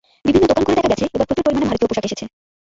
[0.25, 2.25] বিভিন্ন দোকান ঘুরে দেখা গেছে, এবার প্রচুর পরিমাণে ভারতীয় পোশাক এসেছে।